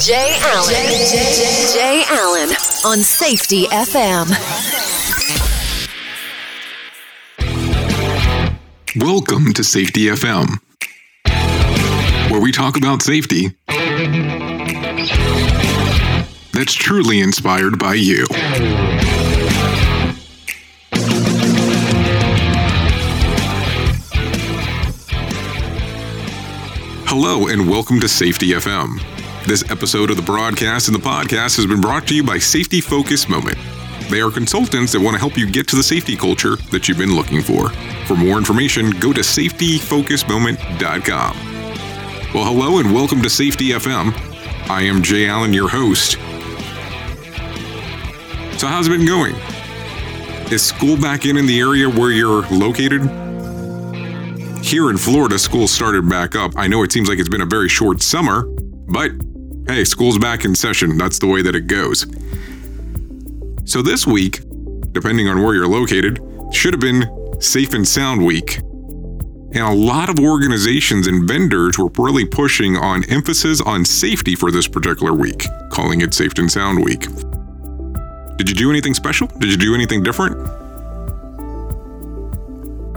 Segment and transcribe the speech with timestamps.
[0.00, 0.74] Jay Allen.
[1.72, 2.50] Jay, Allen
[2.84, 4.28] on Safety FM.
[8.96, 10.58] Welcome to Safety FM,
[12.30, 13.56] where we talk about safety
[16.52, 18.26] that's truly inspired by you.
[27.06, 29.13] Hello, and welcome to Safety FM.
[29.46, 32.80] This episode of the broadcast and the podcast has been brought to you by Safety
[32.80, 33.58] Focus Moment.
[34.08, 36.96] They are consultants that want to help you get to the safety culture that you've
[36.96, 37.68] been looking for.
[38.06, 41.36] For more information, go to safetyfocusmoment.com.
[42.32, 44.14] Well, hello and welcome to Safety FM.
[44.70, 46.12] I am Jay Allen, your host.
[48.58, 49.34] So, how's it been going?
[50.50, 53.02] Is school back in in the area where you're located?
[54.64, 56.52] Here in Florida, school started back up.
[56.56, 58.44] I know it seems like it's been a very short summer,
[58.86, 59.10] but
[59.66, 60.98] hey, school's back in session.
[60.98, 62.06] That's the way that it goes.
[63.64, 64.40] So, this week,
[64.92, 66.20] depending on where you're located,
[66.52, 68.58] should have been Safe and Sound Week.
[68.58, 74.50] And a lot of organizations and vendors were really pushing on emphasis on safety for
[74.50, 77.06] this particular week, calling it Safe and Sound Week.
[78.36, 79.28] Did you do anything special?
[79.38, 80.36] Did you do anything different?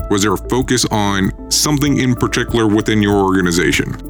[0.09, 4.06] Was there a focus on something in particular within your organization?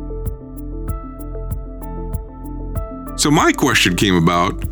[3.28, 4.64] So, my question came about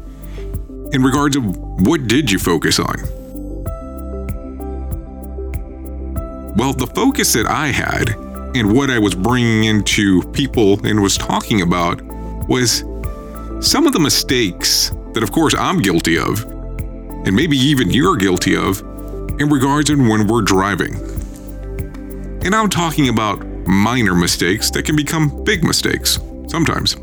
[0.94, 1.44] in regards of
[1.82, 2.96] what did you focus on?
[6.56, 8.12] Well, the focus that I had
[8.56, 12.02] and what I was bringing into people and was talking about
[12.48, 12.86] was
[13.60, 18.56] some of the mistakes that, of course, I'm guilty of, and maybe even you're guilty
[18.56, 18.80] of,
[19.38, 20.96] in regards to when we're driving.
[22.46, 26.96] And I'm talking about minor mistakes that can become big mistakes sometimes.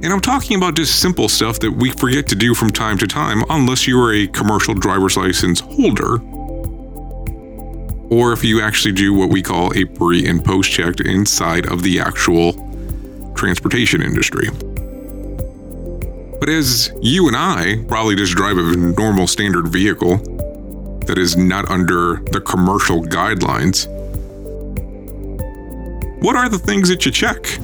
[0.00, 3.06] And I'm talking about just simple stuff that we forget to do from time to
[3.06, 6.18] time unless you are a commercial driver's license holder
[8.10, 11.82] or if you actually do what we call a pre and post check inside of
[11.82, 12.52] the actual
[13.34, 14.48] transportation industry.
[16.40, 20.18] But as you and I probably just drive a normal standard vehicle
[21.06, 23.86] that is not under the commercial guidelines,
[26.22, 27.58] what are the things that you check?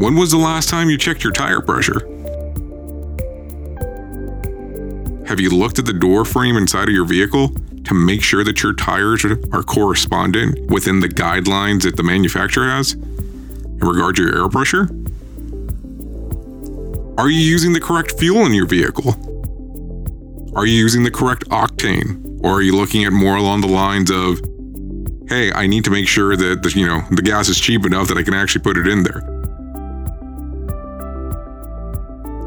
[0.00, 2.00] When was the last time you checked your tire pressure?
[5.26, 7.50] Have you looked at the door frame inside of your vehicle
[7.84, 12.94] to make sure that your tires are correspondent within the guidelines that the manufacturer has
[12.94, 14.88] in regard to your air pressure?
[17.18, 19.12] Are you using the correct fuel in your vehicle?
[20.56, 22.42] Are you using the correct octane?
[22.42, 24.40] Or are you looking at more along the lines of,
[25.28, 28.08] hey, I need to make sure that the, you know the gas is cheap enough
[28.08, 29.39] that I can actually put it in there?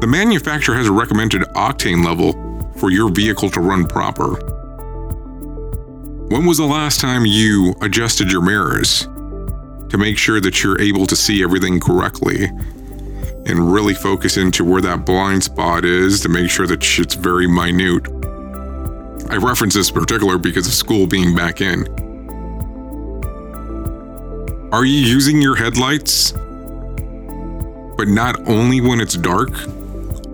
[0.04, 2.34] The manufacturer has a recommended octane level
[2.76, 4.34] for your vehicle to run proper.
[6.28, 9.08] When was the last time you adjusted your mirrors
[9.88, 12.44] to make sure that you're able to see everything correctly
[13.46, 17.46] and really focus into where that blind spot is to make sure that it's very
[17.46, 18.06] minute?
[19.30, 21.88] I reference this particular because of school being back in.
[24.70, 26.32] Are you using your headlights?
[27.96, 29.48] But not only when it's dark,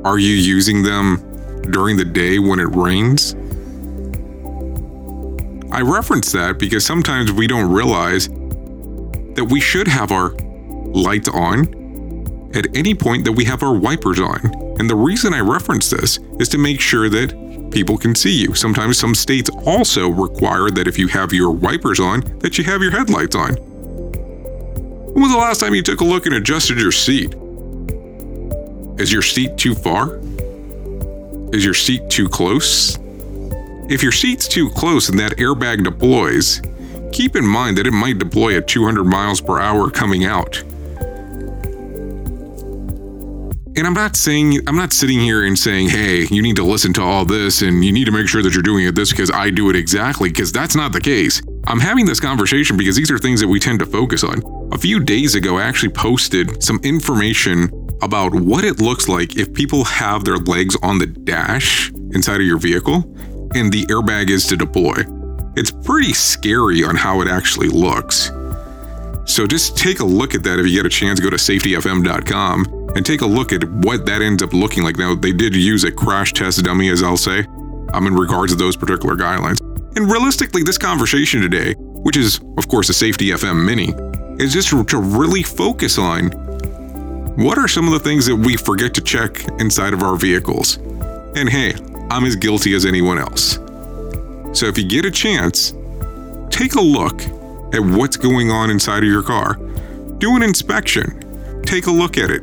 [0.04, 1.18] are you using them
[1.70, 3.34] during the day when it rains?
[5.72, 10.30] I reference that because sometimes we don't realize that we should have our
[10.92, 14.40] lights on at any point that we have our wipers on.
[14.80, 18.54] And the reason I reference this is to make sure that people can see you.
[18.54, 22.82] Sometimes some states also require that if you have your wipers on, that you have
[22.82, 23.54] your headlights on.
[25.12, 27.34] When was the last time you took a look and adjusted your seat?
[29.00, 30.16] Is your seat too far?
[31.54, 32.98] Is your seat too close?
[33.88, 36.60] If your seat's too close and that airbag deploys,
[37.10, 40.62] keep in mind that it might deploy at 200 miles per hour coming out.
[43.76, 46.92] And I'm not saying, I'm not sitting here and saying, hey, you need to listen
[46.94, 49.30] to all this and you need to make sure that you're doing it this because
[49.30, 51.40] I do it exactly, because that's not the case.
[51.66, 54.42] I'm having this conversation because these are things that we tend to focus on.
[54.72, 57.70] A few days ago, I actually posted some information
[58.02, 62.46] about what it looks like if people have their legs on the dash inside of
[62.46, 63.04] your vehicle
[63.54, 64.94] and the airbag is to deploy.
[65.56, 68.30] It's pretty scary on how it actually looks.
[69.26, 71.20] So just take a look at that if you get a chance.
[71.20, 74.96] Go to safetyfm.com and take a look at what that ends up looking like.
[74.96, 77.46] Now, they did use a crash test dummy, as I'll say,
[77.92, 79.60] um, in regards to those particular guidelines.
[79.96, 83.92] And realistically, this conversation today, which is, of course, a Safety FM mini,
[84.42, 86.30] is just to really focus on
[87.36, 90.76] What are some of the things that we forget to check inside of our vehicles?
[91.36, 91.74] And hey,
[92.10, 93.54] I'm as guilty as anyone else.
[94.52, 95.72] So if you get a chance,
[96.50, 97.22] take a look
[97.72, 99.54] at what's going on inside of your car.
[100.18, 101.62] Do an inspection.
[101.62, 102.42] Take a look at it.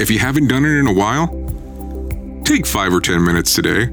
[0.00, 1.28] If you haven't done it in a while,
[2.44, 3.84] take five or 10 minutes today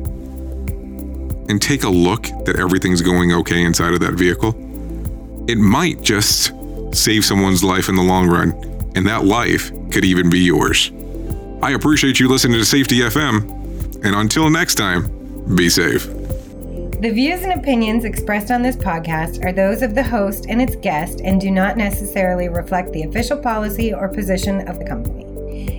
[1.49, 4.55] and take a look that everything's going okay inside of that vehicle.
[5.47, 6.51] It might just
[6.91, 8.53] save someone's life in the long run,
[8.95, 10.91] and that life could even be yours.
[11.61, 16.05] I appreciate you listening to Safety FM, and until next time, be safe.
[17.01, 20.75] The views and opinions expressed on this podcast are those of the host and its
[20.75, 25.25] guest and do not necessarily reflect the official policy or position of the company.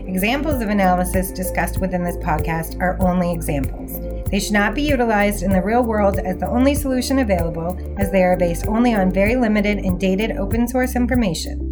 [0.09, 4.01] Examples of analysis discussed within this podcast are only examples.
[4.31, 8.11] They should not be utilized in the real world as the only solution available, as
[8.11, 11.70] they are based only on very limited and dated open source information.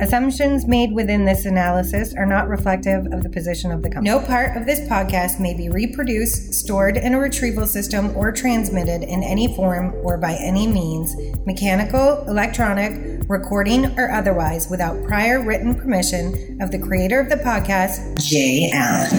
[0.00, 4.08] Assumptions made within this analysis are not reflective of the position of the company.
[4.08, 9.02] No part of this podcast may be reproduced, stored in a retrieval system, or transmitted
[9.02, 11.14] in any form or by any means,
[11.44, 18.18] mechanical, electronic, recording, or otherwise, without prior written permission of the creator of the podcast,
[18.18, 19.10] Jay Allen.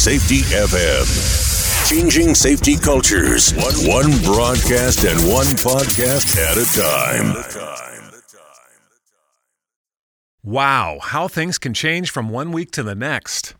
[0.00, 1.88] Safety FM.
[1.90, 3.52] Changing safety cultures.
[3.52, 7.89] One, one broadcast and one podcast at a time.
[10.42, 13.54] Wow, how things can change from one week to the next.